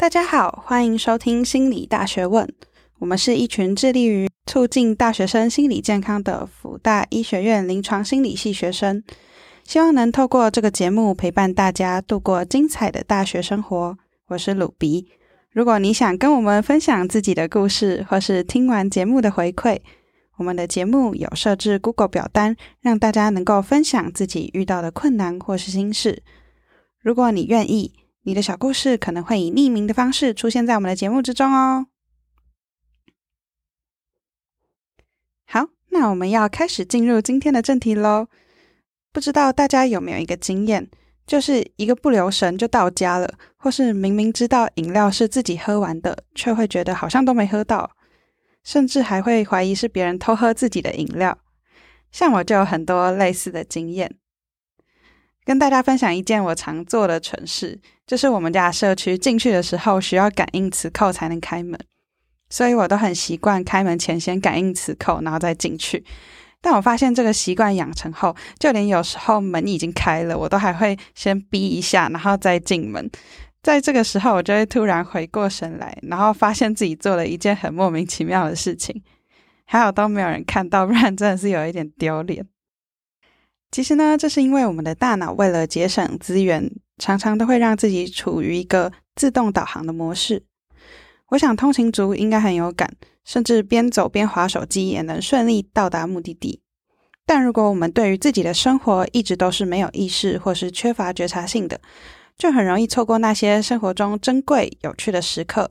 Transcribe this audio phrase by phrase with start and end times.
[0.00, 2.50] 大家好，欢迎收听心理大学问。
[3.00, 9.04] 我们是一群致力于促进大学生心理健康的辅大医学院临床心理系学生，
[9.62, 13.98] 希望能透过这个节目陪伴大家度过精彩的大学生活。
[14.28, 15.06] 我是鲁比。
[15.52, 19.80] 如果你想跟我们分享自己的故事，或是听完节目的回馈，
[20.38, 26.22] 我们的节目有设置 Google 表单，让大家能够分享自己遇到的困难或是心事。
[27.02, 27.92] 如果你愿意，
[28.22, 31.86] 你的小故事可能会以匿名的方式出现在我们的节目之中哦。
[35.46, 38.28] 好，那我们要开始进入今天的正题喽。
[39.12, 40.88] 不知道大家有没有一个经验，
[41.26, 47.90] 就是一个不留神就到家了，或是明明知道饮料是自己喝完的，却会觉得好像都没喝到，
[48.62, 51.36] 甚至还会怀疑是别人偷喝自己的饮料。
[52.12, 54.19] 像我就有很多类似的经验。
[55.50, 61.76] 跟大家分享一件我常做的蠢事，就是我们家社区进去的时候需要感应磁扣才能开门，
[62.48, 66.04] 所以我都很习惯开门前先感应磁扣，然后再进去。
[66.60, 73.10] 但我发现这个习惯养成后，就连有时候门已经开了，我都还会先逼一下，然后再进门。
[73.60, 79.02] 在这个时候，我就会突然回过神来，然后发现自己做了一件很莫名其妙的事情，
[79.66, 82.46] 还好都没有人看到，不然真的是有一点丢脸。
[83.70, 90.42] 其实呢，这是因为我们的大脑为了节省资源，常常都会让自己处于一个自动导航的模式。
[91.28, 92.92] 我想通勤族应该很有感，
[93.24, 96.60] 甚至边走边滑手机也能顺利到达目的地。
[97.24, 101.80] 但如果我们对于自己的生活一直都是没有意识或是缺乏觉察性的，
[102.36, 105.70] 就很容易错过那些生活中珍贵有趣的时刻，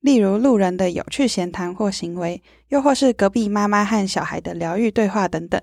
[0.00, 5.58] 例如路人的有趣闲谈或行为，又或是隔壁妈妈和小孩的疗愈对话等等。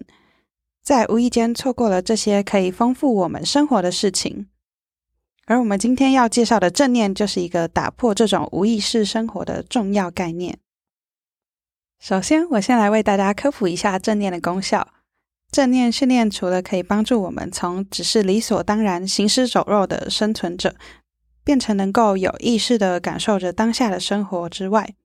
[0.83, 4.47] 在无意间错过了这些可以丰富我们生活的事情，
[5.45, 10.59] 而我们今天要介绍的正念，就是一个打破这种无意识生活的重要概念。
[11.99, 14.89] 首先，我先来为大家科普一下正念的功效。
[15.49, 20.75] 正念训练除了可以帮助我们从只是理所当然行尸走肉的生存者，
[21.45, 24.95] 变成能够有意识的感受着当下的生活之外，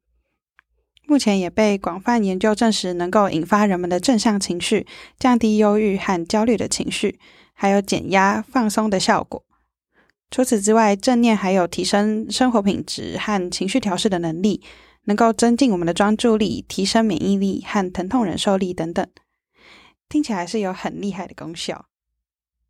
[1.08, 4.86] 目前也被广泛研究证实，能够引发人们的正向情绪，
[5.18, 7.18] 降低忧郁和焦虑的情绪，
[7.54, 9.42] 还有减压放松的效果。
[10.30, 14.62] 除此之外，正念还有提升生活品质和情绪调试的能力，
[15.04, 19.06] 能够增进我们的专注力、提升免疫力和疼痛忍受力等等。
[20.10, 21.86] 听起来是有很厉害的功效。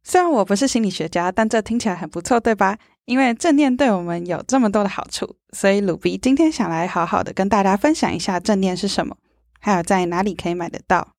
[0.04, 2.78] 虽然我不是心理学家，但这听起来很不错，对吧？
[3.08, 9.16] 因为正念对我们有这么多的好处，所以鲁比今天想来好好的跟大家分享一下正念是什么，
[9.60, 11.14] 还有在哪里可以买得到。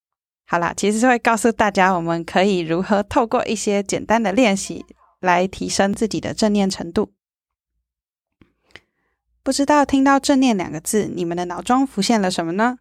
[0.45, 4.85] 好啦，其实是会告诉大家我们可以如何透过一些简单的练习
[5.19, 7.11] 来提升自己的正念程度。
[9.41, 12.77] 不知道听到正念两个字，你们的脑中浮现了什么呢？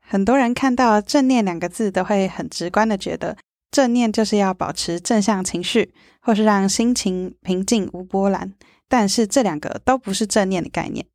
[0.00, 3.36] 很多人看到正念两个字，都会很直观的觉得。
[3.70, 8.52] 正念就是要保持正向情绪，或是让心情平静无波澜。
[8.88, 11.06] 但是这两个都不是正念的概念。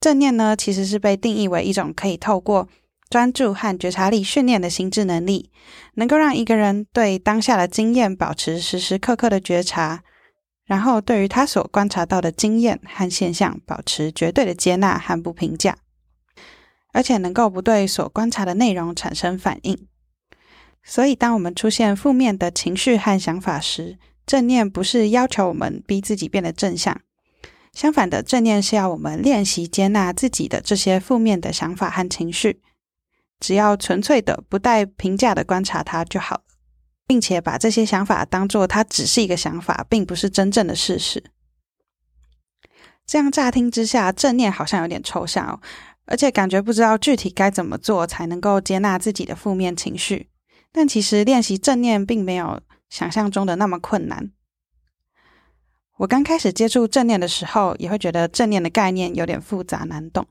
[0.00, 2.68] 正念呢，其实是被定义为一种可以透过
[3.08, 5.50] 专注和觉察力训练的心智能力，
[5.94, 10.02] 能够让一个人对当下的经验保持时时刻刻的觉察，
[10.66, 15.78] 然后对于他所观察到的经验和现象保持绝对的接纳和不评价，
[16.92, 19.86] 而且能够不对所观察的内容产生反应。
[20.84, 27.00] 所以，当我们出现负面的情绪和想法时，正念不是要求我们逼自己变得正向，
[27.72, 32.60] 相反的，正念是要我们练习接纳自己的这些负面的想法和情绪，
[33.38, 36.42] 只要纯粹的、不带评价的观察它就好了，
[37.06, 41.22] 并且把这些想法当做它只是一个想法，并不是真正的事实。
[43.06, 45.60] 这样乍听之下，正念好像有点抽象哦，
[46.04, 50.28] 而且感觉不知道具体该怎么做才能够接纳自己的负面情绪。
[50.72, 54.30] 但其实练习正念并没有想象中的那么困难。
[55.98, 60.26] 我刚开始接触正念的时候，也会觉得正念的概念有点复杂难懂，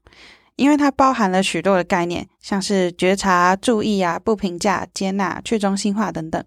[0.56, 6.42] 因为它包含了许多的概念，像是觉察、注意啊、不评价、接纳、去中心化等等。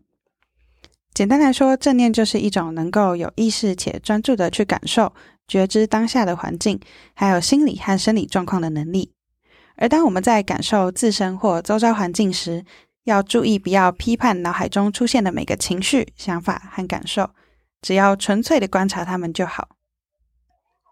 [1.13, 5.13] 简单来说，正念就是一种能够有意识且专注的去感受、
[5.47, 6.81] 觉知当下的环境，
[7.15, 9.13] 还有心理和生理状况的能力。
[9.77, 12.65] 而当我们在感受自身或周遭环境时，
[13.11, 17.31] 要注意，不要批判脑海中出现的每个情绪、想法和感受，
[17.83, 19.69] 只要纯粹的观察它们就好。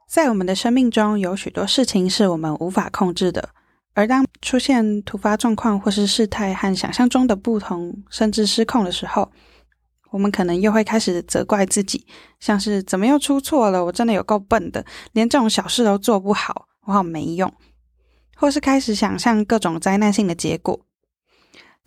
[0.08, 3.50] 在我们的生命中，有许多事情是我们无法控制的，
[3.94, 9.30] 而当出现突发状况或是事态和想象中的不同，甚至失控的时候，
[10.10, 12.06] 我们可能又会开始责怪自己，
[12.40, 13.84] 像是怎么又出错了？
[13.84, 17.52] 我真的有够笨的，连这种小事都做不好，我好没用。
[18.34, 20.80] 或是开始想象各种灾难性的结果。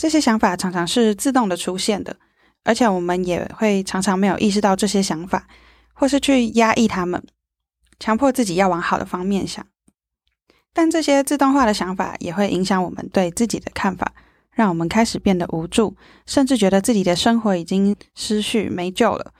[0.01, 2.17] 这些想法常常是自动的出现的，
[2.63, 5.45] 而且我们也会常常没有意识到这些想法，
[5.93, 7.23] 或是去压抑他们，
[7.99, 9.63] 强迫自己要往好的方面想。
[10.73, 14.11] 但这些自动化的想法也会影响我们对自己的看法，
[14.49, 15.95] 让我们开始变得无助，
[16.25, 19.31] 甚至觉得自己的生活已经失去没救了。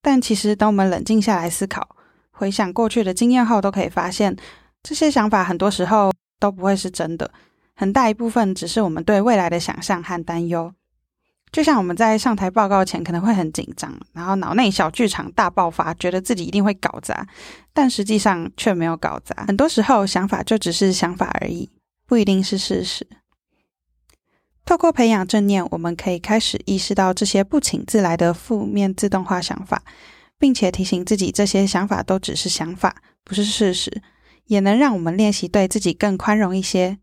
[0.00, 1.96] 但其实，等我们冷静下来思考，
[2.30, 4.36] 回想过去的经验后，都可以发现，
[4.80, 7.28] 这些想法很多时候都不会是真的。
[7.74, 10.72] 很大一部分只是我们对未来的想象和担忧，
[11.50, 17.26] 就像我们在上台报告前可能会很紧张，然后脑内小剧场大爆发，觉得自己一定会搞砸，
[17.72, 19.44] 但实际上却没有搞砸。
[19.46, 21.70] 很多时候想法就只是想法而已，
[22.06, 23.06] 不一定是事实。
[24.64, 29.82] 透过培养正念，我们可以开始意识到这些不请自来的负面自动化想法，
[30.38, 34.02] 并且提醒自己这些想法都只是想法，不是事实，
[34.46, 36.98] 也能让我们练习对自己更宽容一些。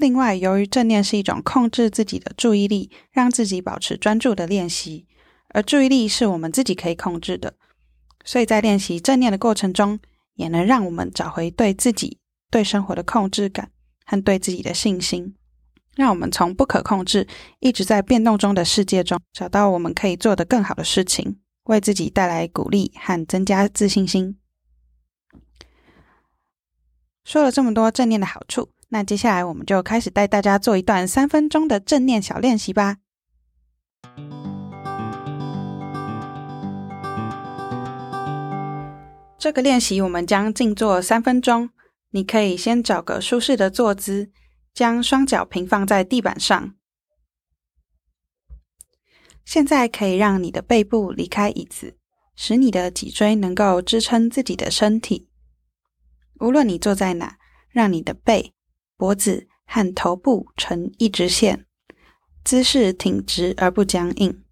[0.00, 5.06] 另外，由于正念是一种控制自己的注意力，让自己保持专注的练习，
[5.50, 7.52] 而注意力是我们自己可以控制的，
[8.24, 10.00] 所以在练习正念的过程中，
[10.36, 12.16] 也能让我们找回对自己、
[12.50, 13.70] 对生活的控制感
[14.06, 15.34] 和对自己的信心，
[15.96, 24.38] 让我们从不可控制、一直在变动中的世界中，找到我们可以做的更好的事情，为自己带来鼓励和增加自信心。
[27.22, 28.70] 说了这么多正念的好处。
[28.92, 32.96] 那接下来我们就开始带大家做一段三分钟的正念小练习吧。
[39.38, 41.70] 这个练习我们将静坐三分钟，
[42.10, 44.30] 你可以先找个舒适的坐姿，
[44.74, 46.74] 将双脚平放在地板上。
[49.44, 51.96] 现在可以让你的背部离开椅子，
[52.36, 55.28] 使你的脊椎能够支撑自己的身体。
[56.40, 57.38] 无论你坐在哪，
[57.70, 58.52] 让你的背。
[59.00, 61.64] 脖子和头部呈一直线，
[62.44, 64.44] 姿势挺直而不僵硬。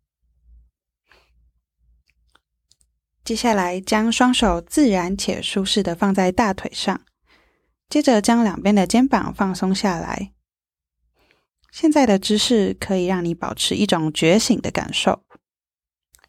[3.23, 7.05] 接下来，将双手自然且舒适的放在大腿上，
[7.91, 10.33] 接着将两边的肩膀放松下来。
[11.71, 15.27] 现在的姿势可以让你保持一种觉醒的感受，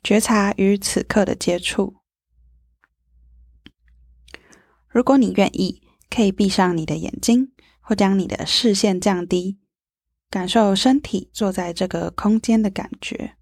[0.04, 1.96] 觉察与此刻的接触。
[4.90, 7.54] 如果你愿意，可以闭上你的眼睛。
[7.90, 9.58] 或将你的视线降低，
[10.30, 13.36] 感受身体坐在这个空间的感觉。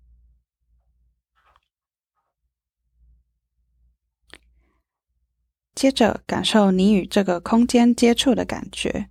[5.76, 9.10] 接着，感受你与这个空间接触的感觉，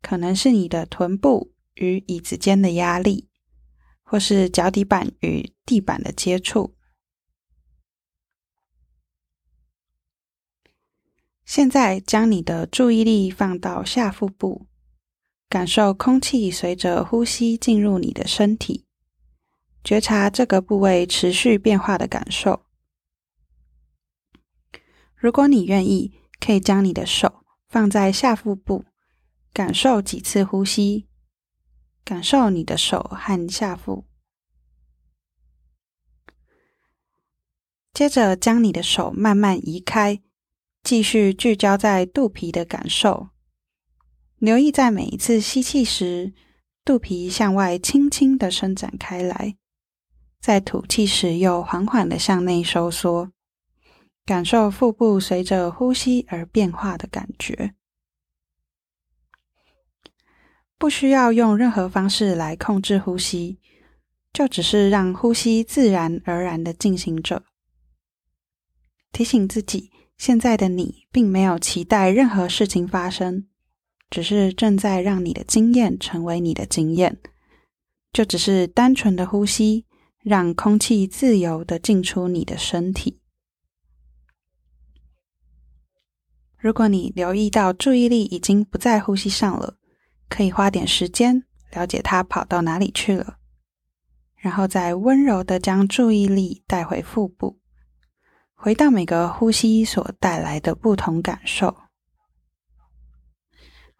[0.00, 3.28] 可能是你的臀部与椅子间的压力，
[4.02, 6.74] 或是脚底板与地板的接触。
[11.44, 14.69] 现在，将你的注意力放到下腹部。
[15.50, 18.86] 感受空气随着呼吸进入你的身体，
[19.82, 22.64] 觉察这个部位持续变化的感受。
[25.16, 28.84] 如果你愿意，可以将你的手放在下腹部，
[29.52, 31.08] 感受几次呼吸，
[32.04, 34.06] 感受你的手和下腹。
[37.92, 40.22] 接着将你的手慢慢移开，
[40.84, 43.30] 继续聚焦在肚皮的感受。
[44.40, 46.32] 留意在每一次吸气时，
[46.82, 49.56] 肚皮向外轻轻的伸展开来；
[50.40, 53.30] 在吐气时，又缓缓的向内收缩。
[54.24, 57.74] 感受腹部随着呼吸而变化的感觉。
[60.78, 63.58] 不需要用任何方式来控制呼吸，
[64.32, 67.42] 就只是让呼吸自然而然的进行着。
[69.12, 73.49] 提醒自己，现在的你并没有期待任何事情发生。
[74.10, 77.18] 只是正在让你的经验成为你的经验，
[78.12, 79.86] 就只是单纯的呼吸，
[80.22, 83.20] 让空气自由的进出你的身体。
[86.58, 89.76] 如果你留意到注意力已经不在呼吸上了，
[90.28, 93.38] 可以花点时间了解它跑到哪里去了，
[94.36, 97.60] 然后再温柔的将注意力带回腹部，
[98.54, 101.74] 回到每个呼吸所带来的不同感受。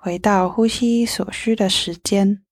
[0.03, 2.43] 回到呼吸所需的时间，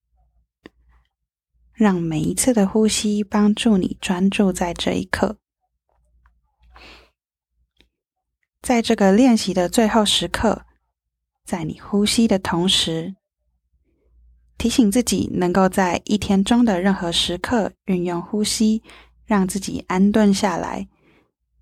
[1.72, 5.38] 让每一次的呼吸帮助你专注在这一刻。
[8.60, 10.66] 在这个练习的最后时刻，
[11.46, 13.14] 在你呼吸的同时，
[14.58, 18.82] 提醒自己能够在一天中的任何时刻运用呼吸，
[19.24, 20.86] 让自己安顿下来，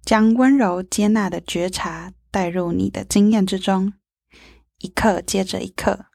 [0.05, 3.93] 将温柔接纳的觉察带入你的经验之中，
[4.78, 6.06] 一刻接着一刻，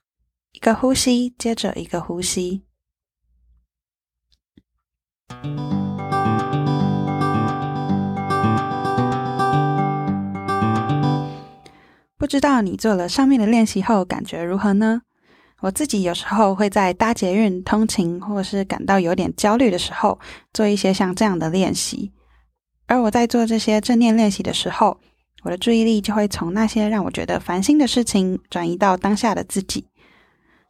[0.52, 2.64] 一个呼吸接着一个呼吸。
[12.18, 15.02] 不知道你做了上面的练习后感觉如何呢？
[15.62, 20.20] 我自己有时候会在搭捷运通勤，或是感到有点焦虑的时候，
[20.54, 22.12] 做一些像这样的练习。
[22.86, 25.00] 而我在做这些正念练习的时候，
[25.42, 29.86] 我的注意力就会从那些让我觉得烦心的事情，转移到当下的自己，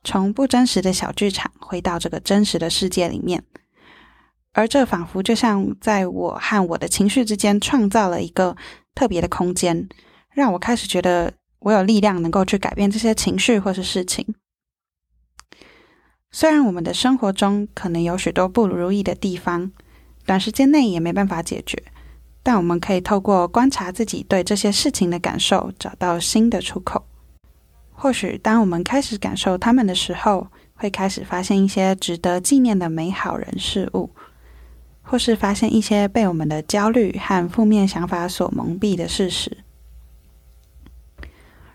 [0.03, 3.43] 从不真实的小剧场回到这个真实的世界里面。
[4.53, 8.55] 而这仿佛就像在我和我的情绪之间创造了一个
[8.93, 9.87] 特别的空间，
[10.33, 14.35] 让我开始觉得我有力量能够去改变这些情绪或是事情。
[16.31, 19.71] 虽然我们的生活中可能有许多不如意的地方，
[20.25, 21.81] 短时间内也没办法解决，
[22.43, 27.05] 但我们可以透过观察自己对这些事情的感受，找到新的出口。
[27.91, 34.09] 或许当我们开始感受他们的时候，会开始发现一些值得纪念的美好人事物，
[35.03, 39.59] 或是发现一些被我们的焦虑和负面想法所蒙蔽的事实。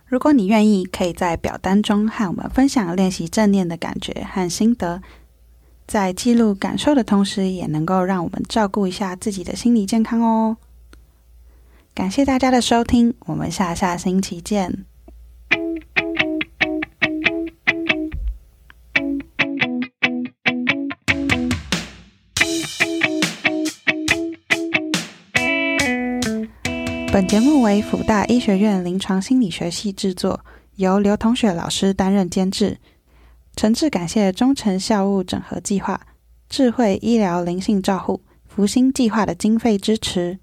[0.06, 5.02] 如果你愿意，可以在表单中和我们分享练习正念的感觉和心得，
[5.86, 10.56] 在记录感受的同时，也能够让我们照顾一下自己的心理健康哦。
[11.94, 14.84] 感谢大家的收听，我们下下星期见。
[27.12, 30.38] 本节目为辅大医学院临床心理学系制作，
[30.74, 32.76] 由刘同学老师担任监制。
[33.56, 35.98] 诚挚感谢忠诚校务整合计划、
[36.46, 40.38] 智慧医疗灵性照护、福星计划的经费支持。